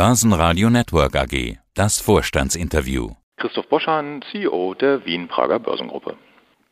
[0.00, 1.58] Börsenradio Network AG.
[1.74, 3.10] Das Vorstandsinterview.
[3.36, 6.16] Christoph Boschan, CEO der Wien-Prager Börsengruppe.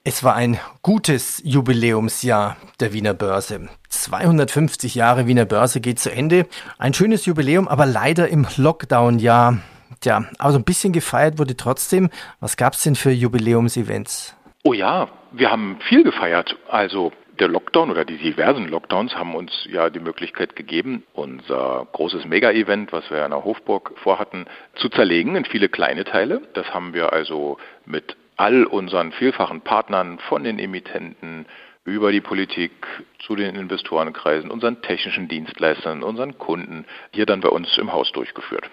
[0.03, 3.69] Es war ein gutes Jubiläumsjahr der Wiener Börse.
[3.91, 6.47] 250 Jahre Wiener Börse geht zu Ende.
[6.79, 9.59] Ein schönes Jubiläum, aber leider im Lockdown-Jahr.
[10.01, 12.09] Tja, aber so ein bisschen gefeiert wurde trotzdem.
[12.41, 14.35] Was gab es denn für Jubiläumsevents?
[14.65, 16.57] Oh ja, wir haben viel gefeiert.
[16.71, 22.25] Also der Lockdown oder die diversen Lockdowns haben uns ja die Möglichkeit gegeben, unser großes
[22.27, 26.43] Mega-Event, was wir in der Hofburg vorhatten, zu zerlegen in viele kleine Teile.
[26.55, 31.47] Das haben wir also mit all unseren vielfachen Partnern von den Emittenten
[31.85, 32.73] über die Politik
[33.19, 38.71] zu den Investorenkreisen, unseren technischen Dienstleistern, unseren Kunden hier dann bei uns im Haus durchgeführt.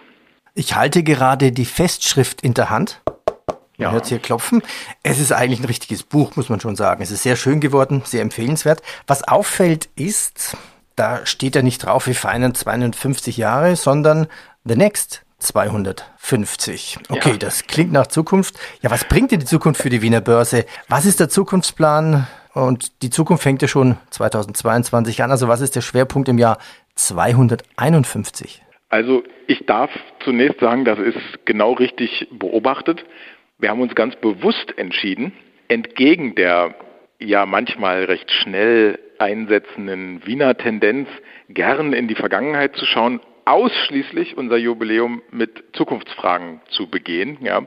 [0.54, 3.02] Ich halte gerade die Festschrift in der Hand.
[3.78, 3.92] Man ja.
[3.92, 4.62] hört hier klopfen.
[5.04, 7.02] Es ist eigentlich ein richtiges Buch, muss man schon sagen.
[7.02, 8.82] Es ist sehr schön geworden, sehr empfehlenswert.
[9.08, 10.58] Was auffällt ist,
[10.96, 14.28] da steht ja nicht drauf, wir feiern 250 Jahre, sondern
[14.64, 16.98] The Next 250.
[17.10, 17.38] Okay, ja.
[17.38, 18.56] das klingt nach Zukunft.
[18.82, 20.66] Ja, was bringt denn die Zukunft für die Wiener Börse?
[20.88, 22.28] Was ist der Zukunftsplan?
[22.54, 25.32] Und die Zukunft fängt ja schon 2022 an.
[25.32, 26.58] Also was ist der Schwerpunkt im Jahr
[26.96, 28.64] 251?
[28.90, 29.92] Also ich darf
[30.24, 33.04] zunächst sagen, das ist genau richtig beobachtet.
[33.58, 35.32] Wir haben uns ganz bewusst entschieden,
[35.70, 36.76] entgegen der
[37.20, 41.08] ja manchmal recht schnell einsetzenden Wiener Tendenz,
[41.50, 47.38] gern in die Vergangenheit zu schauen, ausschließlich unser Jubiläum mit Zukunftsfragen zu begehen.
[47.42, 47.66] Ja.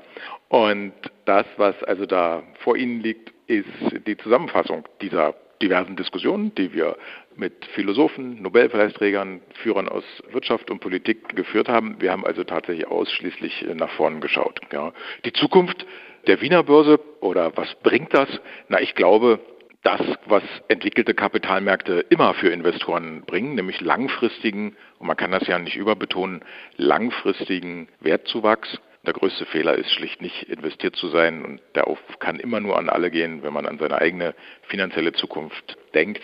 [0.48, 0.92] Und
[1.24, 3.66] das, was also da vor Ihnen liegt, ist
[4.06, 6.96] die Zusammenfassung dieser diversen Diskussionen, die wir
[7.36, 11.96] mit Philosophen, Nobelpreisträgern, Führern aus Wirtschaft und Politik geführt haben.
[12.00, 14.60] Wir haben also tatsächlich ausschließlich nach vorn geschaut.
[14.72, 14.92] Ja.
[15.24, 15.86] Die Zukunft
[16.26, 18.28] der Wiener Börse oder was bringt das?
[18.68, 19.40] Na, ich glaube,
[19.82, 25.58] das, was entwickelte Kapitalmärkte immer für Investoren bringen, nämlich langfristigen, und man kann das ja
[25.58, 26.42] nicht überbetonen,
[26.76, 28.78] langfristigen Wertzuwachs.
[29.08, 31.86] Der größte Fehler ist schlicht nicht investiert zu sein und der
[32.18, 34.34] kann immer nur an alle gehen, wenn man an seine eigene
[34.68, 36.20] finanzielle Zukunft denkt.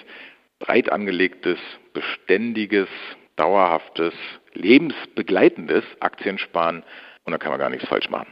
[0.59, 1.59] Breit angelegtes,
[1.95, 2.89] beständiges,
[3.37, 4.13] dauerhaftes,
[4.53, 6.85] lebensbegleitendes Aktiensparen
[7.25, 8.27] und da kann man gar nichts falsch machen.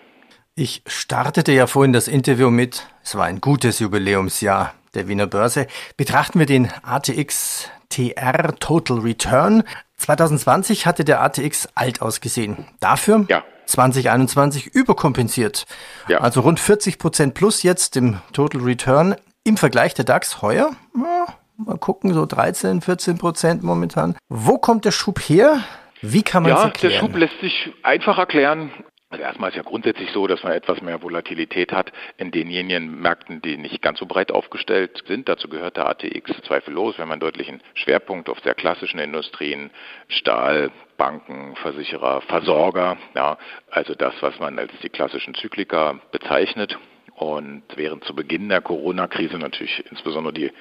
[0.54, 5.66] Ich startete ja vorhin das Interview mit, es war ein gutes Jubiläumsjahr der Wiener Börse.
[5.96, 9.62] Betrachten wir den ATX TR Total Return.
[9.96, 12.66] 2020 hatte der ATX alt ausgesehen.
[12.80, 13.42] Dafür ja.
[13.72, 15.66] 2021 überkompensiert.
[16.08, 16.18] Ja.
[16.18, 19.16] Also rund 40 Prozent plus jetzt im Total Return.
[19.44, 24.16] Im Vergleich der DAX heuer, mal gucken, so 13, 14 Prozent momentan.
[24.28, 25.64] Wo kommt der Schub her?
[26.00, 26.92] Wie kann man es ja, erklären?
[26.92, 28.70] Der Schub lässt sich einfach erklären.
[29.12, 33.42] Also erstmal ist ja grundsätzlich so, dass man etwas mehr Volatilität hat in denjenigen Märkten,
[33.42, 35.28] die nicht ganz so breit aufgestellt sind.
[35.28, 36.96] Dazu gehört der ATX zweifellos.
[36.96, 39.70] Wir haben einen deutlichen Schwerpunkt auf sehr klassischen Industrien,
[40.08, 42.96] Stahl, Banken, Versicherer, Versorger.
[43.14, 43.36] Ja,
[43.70, 46.78] also das, was man als die klassischen Zyklika bezeichnet.
[47.14, 50.52] Und während zu Beginn der Corona-Krise natürlich insbesondere die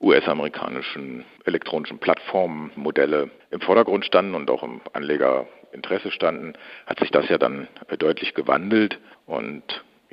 [0.00, 4.80] US-amerikanischen elektronischen Plattformmodelle im Vordergrund standen und auch im
[5.68, 6.54] Anlegerinteresse standen,
[6.86, 7.68] hat sich das ja dann
[7.98, 8.98] deutlich gewandelt.
[9.26, 9.62] Und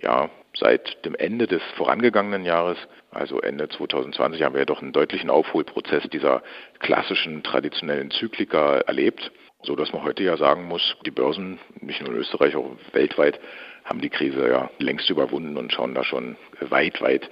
[0.01, 2.77] ja, seit dem Ende des vorangegangenen Jahres,
[3.11, 6.43] also Ende 2020, haben wir ja doch einen deutlichen Aufholprozess dieser
[6.79, 9.31] klassischen traditionellen Zyklika erlebt,
[9.63, 13.39] so dass man heute ja sagen muss, die Börsen, nicht nur in Österreich, auch weltweit,
[13.85, 17.29] haben die Krise ja längst überwunden und schauen da schon weit, weit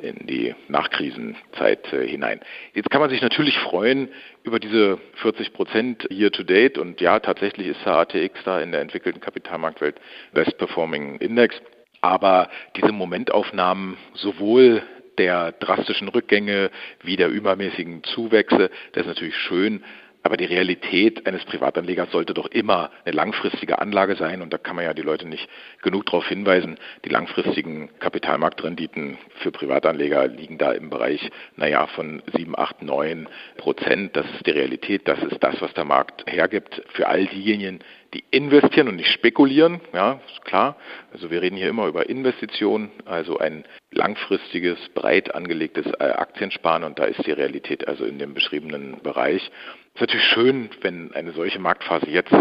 [0.00, 2.40] in die Nachkrisenzeit äh, hinein.
[2.74, 4.08] Jetzt kann man sich natürlich freuen
[4.42, 8.72] über diese 40 Prozent year to date und ja, tatsächlich ist der ATX da in
[8.72, 9.96] der entwickelten Kapitalmarktwelt
[10.32, 11.60] Best Performing Index.
[12.02, 14.82] Aber diese Momentaufnahmen sowohl
[15.18, 16.70] der drastischen Rückgänge
[17.02, 19.82] wie der übermäßigen Zuwächse, das ist natürlich schön,
[20.26, 24.42] aber die Realität eines Privatanlegers sollte doch immer eine langfristige Anlage sein.
[24.42, 25.48] Und da kann man ja die Leute nicht
[25.82, 26.78] genug darauf hinweisen.
[27.04, 34.16] Die langfristigen Kapitalmarktrenditen für Privatanleger liegen da im Bereich, naja, von 7, 8, 9 Prozent.
[34.16, 35.06] Das ist die Realität.
[35.06, 36.82] Das ist das, was der Markt hergibt.
[36.88, 37.78] Für all diejenigen,
[38.12, 40.76] die investieren und nicht spekulieren, ja, ist klar.
[41.12, 46.98] Also wir reden hier immer über Investitionen, also ein langfristiges, breit angelegtes äh, Aktiensparen und
[46.98, 49.50] da ist die Realität also in dem beschriebenen Bereich.
[49.96, 52.34] Es ist natürlich schön, wenn eine solche Marktphase jetzt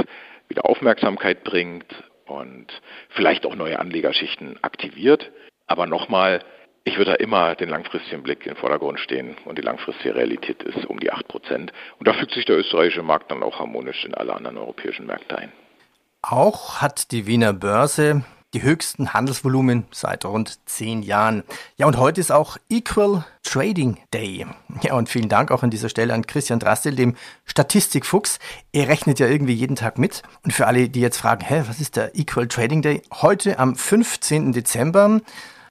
[0.49, 1.85] wieder Aufmerksamkeit bringt
[2.25, 2.67] und
[3.11, 5.31] vielleicht auch neue Anlegerschichten aktiviert.
[5.65, 6.41] Aber nochmal,
[6.83, 10.85] ich würde da immer den langfristigen Blick im Vordergrund stehen und die langfristige Realität ist
[10.85, 11.71] um die 8 Prozent.
[11.97, 15.37] Und da fügt sich der österreichische Markt dann auch harmonisch in alle anderen europäischen Märkte
[15.37, 15.53] ein.
[16.23, 18.25] Auch hat die Wiener Börse
[18.55, 21.43] die höchsten Handelsvolumen seit rund zehn Jahren.
[21.75, 24.47] Ja, und heute ist auch Equal Trading Day.
[24.81, 28.39] Ja, und vielen Dank auch an dieser Stelle an Christian Drastel, dem Statistikfuchs.
[28.71, 30.23] Er rechnet ja irgendwie jeden Tag mit.
[30.43, 33.01] Und für alle, die jetzt fragen, hä, was ist der Equal Trading Day?
[33.13, 34.53] Heute am 15.
[34.53, 35.19] Dezember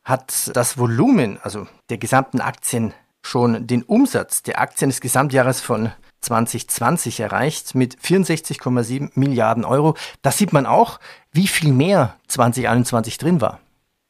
[0.05, 2.93] hat das Volumen, also der gesamten Aktien,
[3.23, 5.91] schon den Umsatz der Aktien des Gesamtjahres von
[6.25, 9.95] 2020 erreicht mit 64,7 Milliarden Euro.
[10.23, 10.99] Das sieht man auch,
[11.33, 13.61] wie viel mehr 2021 drin war.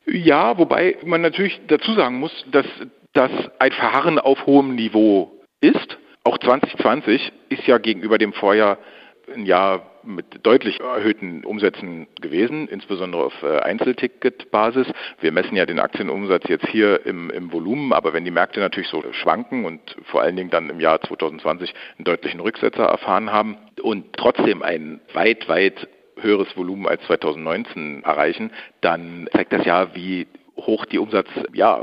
[0.07, 2.67] Ja, wobei man natürlich dazu sagen muss, dass
[3.13, 5.99] das ein Verharren auf hohem Niveau ist.
[6.25, 8.79] Auch 2020 ist ja gegenüber dem Vorjahr
[9.33, 14.87] ein Jahr mit deutlich erhöhten Umsätzen gewesen, insbesondere auf äh, Einzelticketbasis.
[15.21, 18.89] Wir messen ja den Aktienumsatz jetzt hier im, im Volumen, aber wenn die Märkte natürlich
[18.89, 23.57] so schwanken und vor allen Dingen dann im Jahr 2020 einen deutlichen Rücksetzer erfahren haben
[23.83, 25.89] und trotzdem ein weit, weit
[26.21, 30.27] höheres Volumen als 2019 erreichen, dann zeigt das ja, wie
[30.67, 31.81] hoch die Umsatz, ja,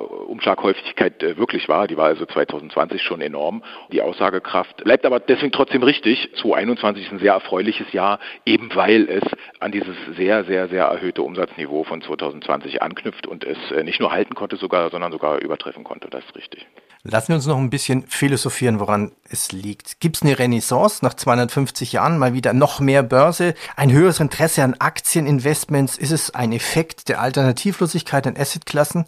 [1.24, 1.88] äh, wirklich war.
[1.88, 3.64] Die war also 2020 schon enorm.
[3.92, 6.30] Die Aussagekraft bleibt aber deswegen trotzdem richtig.
[6.36, 9.24] 2021 ist ein sehr erfreuliches Jahr, eben weil es
[9.60, 14.12] an dieses sehr, sehr, sehr erhöhte Umsatzniveau von 2020 anknüpft und es äh, nicht nur
[14.12, 16.10] halten konnte sogar, sondern sogar übertreffen konnte.
[16.10, 16.68] Das ist richtig.
[17.04, 20.00] Lassen wir uns noch ein bisschen philosophieren, woran es liegt.
[20.00, 24.64] Gibt es eine Renaissance nach 250 Jahren, mal wieder noch mehr Börse, ein höheres Interesse
[24.64, 25.98] an Aktieninvestments?
[25.98, 29.06] Ist es ein Effekt der Alternativlosigkeit an Assetklassen?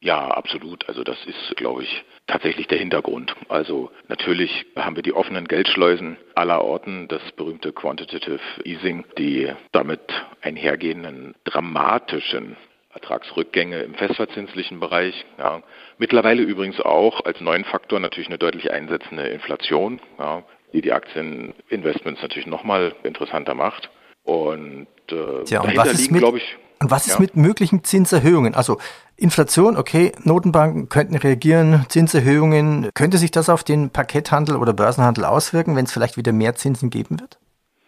[0.00, 0.88] Ja, absolut.
[0.88, 3.34] Also das ist, glaube ich, tatsächlich der Hintergrund.
[3.48, 10.00] Also natürlich haben wir die offenen Geldschleusen aller Orten, das berühmte Quantitative Easing, die damit
[10.40, 12.56] einhergehenden dramatischen
[12.94, 15.24] Ertragsrückgänge im festverzinslichen Bereich.
[15.38, 15.62] Ja.
[15.98, 20.42] Mittlerweile übrigens auch als neuen Faktor natürlich eine deutlich einsetzende Inflation, ja,
[20.72, 23.90] die die Aktieninvestments natürlich nochmal interessanter macht.
[24.22, 26.56] Und, äh, Tja, und was liegen, glaube ich.
[26.80, 27.20] Und was ist ja.
[27.20, 28.54] mit möglichen Zinserhöhungen?
[28.54, 28.78] Also
[29.16, 32.90] Inflation, okay, Notenbanken könnten reagieren, Zinserhöhungen.
[32.94, 36.90] Könnte sich das auf den Pakethandel oder Börsenhandel auswirken, wenn es vielleicht wieder mehr Zinsen
[36.90, 37.38] geben wird?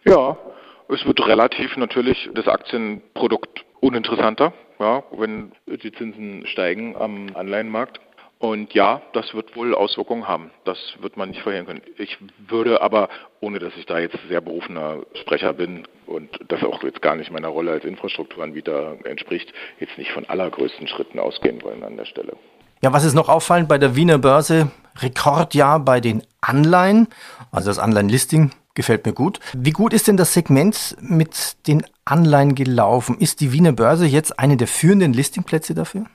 [0.04, 0.36] Ja,
[0.88, 8.00] es wird relativ natürlich das Aktienprodukt uninteressanter ja, wenn die Zinsen steigen am Anleihenmarkt.
[8.38, 10.50] Und ja, das wird wohl Auswirkungen haben.
[10.64, 11.94] Das wird man nicht verhindern können.
[11.96, 12.18] Ich
[12.48, 13.08] würde aber,
[13.40, 17.30] ohne dass ich da jetzt sehr berufener Sprecher bin und das auch jetzt gar nicht
[17.30, 22.36] meiner Rolle als Infrastrukturanbieter entspricht, jetzt nicht von allergrößten Schritten ausgehen wollen an der Stelle.
[22.82, 24.70] Ja, was ist noch auffallend bei der Wiener Börse?
[24.98, 27.08] Rekordjahr bei den Anleihen,
[27.50, 29.40] also das Anleihenlisting gefällt mir gut.
[29.54, 33.16] Wie gut ist denn das Segment mit den Anleihen gelaufen?
[33.18, 36.06] Ist die Wiener Börse jetzt eine der führenden Listingplätze dafür?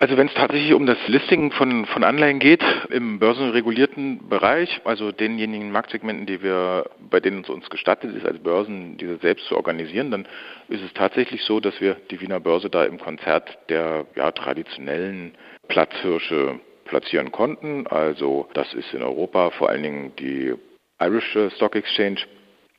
[0.00, 5.10] Also wenn es tatsächlich um das Listing von, von Anleihen geht, im börsenregulierten Bereich, also
[5.10, 9.56] denjenigen Marktsegmenten, die wir, bei denen es uns gestattet ist, als Börsen diese selbst zu
[9.56, 10.28] organisieren, dann
[10.68, 15.32] ist es tatsächlich so, dass wir die Wiener Börse da im Konzert der ja, traditionellen
[15.66, 17.88] Platzhirsche platzieren konnten.
[17.88, 20.54] Also das ist in Europa vor allen Dingen die
[21.00, 22.20] Irish Stock Exchange.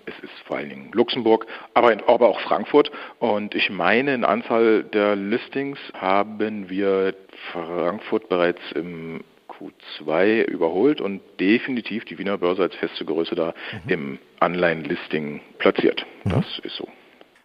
[0.06, 2.92] Es ist vor allen Dingen Luxemburg, aber, in, aber auch Frankfurt.
[3.20, 7.14] Und ich meine, in Anzahl der Listings haben wir
[7.52, 13.90] Frankfurt bereits im Q2 überholt und definitiv die Wiener Börse als feste Größe da mhm.
[13.90, 16.06] im Anleihen-Listing platziert.
[16.24, 16.30] Mhm.
[16.32, 16.88] Das ist so.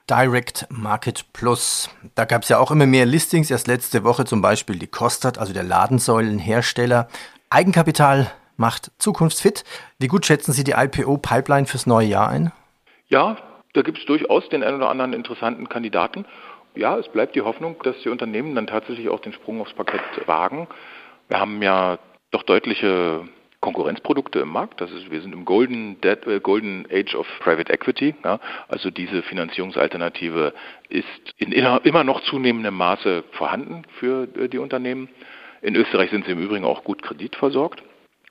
[0.08, 1.88] Direct Market Plus.
[2.14, 3.50] Da gab es ja auch immer mehr Listings.
[3.50, 7.08] Erst letzte Woche zum Beispiel die Kostat, also der Ladensäulenhersteller.
[7.48, 9.64] Eigenkapital macht zukunftsfit.
[9.98, 12.52] Wie gut schätzen Sie die IPO-Pipeline fürs neue Jahr ein?
[13.08, 13.36] Ja,
[13.74, 16.24] da gibt es durchaus den einen oder anderen interessanten Kandidaten.
[16.74, 20.00] Ja, es bleibt die Hoffnung, dass die Unternehmen dann tatsächlich auch den Sprung aufs Parkett
[20.26, 20.66] wagen.
[21.28, 21.98] Wir haben ja
[22.30, 23.28] doch deutliche
[23.60, 24.80] Konkurrenzprodukte im Markt.
[24.82, 28.14] Das ist, wir sind im Golden, Dead, äh, Golden Age of Private Equity.
[28.22, 28.38] Ja.
[28.68, 30.52] Also diese Finanzierungsalternative
[30.90, 31.06] ist
[31.38, 35.08] in immer noch zunehmendem Maße vorhanden für äh, die Unternehmen.
[35.62, 37.82] In Österreich sind sie im Übrigen auch gut kreditversorgt.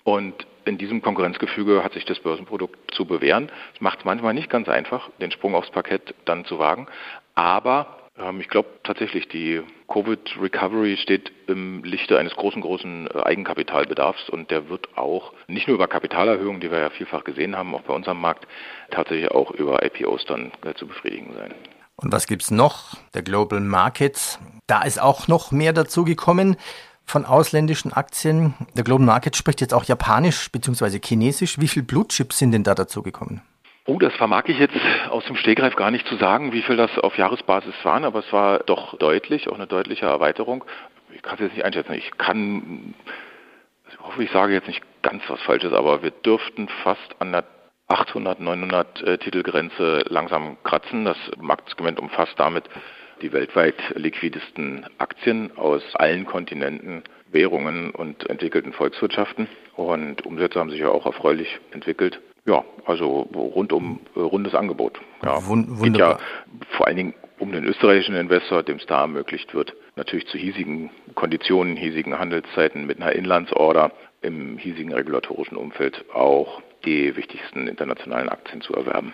[0.04, 3.52] Und in diesem Konkurrenzgefüge hat sich das Börsenprodukt zu bewähren.
[3.76, 6.88] Es macht es manchmal nicht ganz einfach, den Sprung aufs Parkett dann zu wagen.
[7.36, 14.30] Aber ähm, ich glaube tatsächlich, die Covid-Recovery steht im Lichte eines großen, großen äh, Eigenkapitalbedarfs
[14.30, 17.82] und der wird auch nicht nur über Kapitalerhöhungen, die wir ja vielfach gesehen haben, auch
[17.82, 18.48] bei unserem Markt,
[18.92, 21.54] tatsächlich auch über IPOs dann äh, zu befriedigen sein.
[21.96, 22.98] Und was gibt es noch?
[23.14, 24.40] Der Global Markets.
[24.68, 26.58] Da ist auch noch mehr dazu gekommen
[27.06, 28.54] von ausländischen Aktien.
[28.76, 31.00] Der Global Market spricht jetzt auch Japanisch bzw.
[31.04, 31.60] Chinesisch.
[31.60, 33.42] Wie viele Blutchips sind denn da dazu gekommen?
[33.86, 34.78] Oh, das vermag ich jetzt
[35.10, 38.32] aus dem Stegreif gar nicht zu sagen, wie viel das auf Jahresbasis waren, aber es
[38.32, 40.64] war doch deutlich, auch eine deutliche Erweiterung.
[41.14, 41.94] Ich kann es jetzt nicht einschätzen.
[41.94, 42.94] Ich kann,
[43.92, 47.44] ich hoffe, ich sage jetzt nicht ganz was Falsches, aber wir dürften fast an der
[47.90, 51.04] 800, 900 äh, Titelgrenze langsam kratzen.
[51.04, 52.64] Das Marktsegment umfasst damit
[53.24, 59.48] die weltweit liquidesten Aktien aus allen Kontinenten, Währungen und entwickelten Volkswirtschaften.
[59.76, 62.20] Und Umsätze haben sich ja auch erfreulich entwickelt.
[62.46, 65.00] Ja, also rundum äh, rundes Angebot.
[65.24, 66.18] Ja, Wund wunderbar.
[66.18, 70.38] Geht ja vor allen Dingen um den österreichischen Investor, dem Star ermöglicht wird, natürlich zu
[70.38, 78.30] hiesigen Konditionen, hiesigen Handelszeiten mit einer Inlandsorder im hiesigen regulatorischen Umfeld auch die wichtigsten internationalen
[78.30, 79.14] Aktien zu erwerben.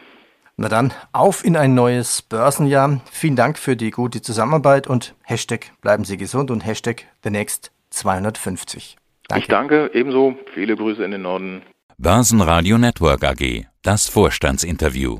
[0.61, 2.99] Na dann, auf in ein neues Börsenjahr.
[3.09, 7.71] Vielen Dank für die gute Zusammenarbeit und Hashtag bleiben Sie gesund und Hashtag the next
[7.91, 8.97] 250.
[9.29, 9.41] Danke.
[9.41, 10.35] Ich danke ebenso.
[10.53, 11.61] Viele Grüße in den Norden.
[11.97, 13.67] Börsenradio Network AG.
[13.83, 15.19] Das Vorstandsinterview.